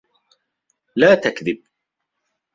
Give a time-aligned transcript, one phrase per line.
[0.95, 1.63] لَا تَكْذِبْ.